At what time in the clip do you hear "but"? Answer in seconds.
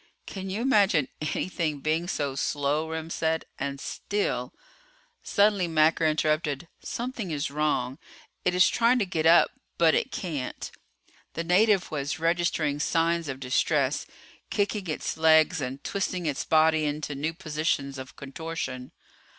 9.77-9.93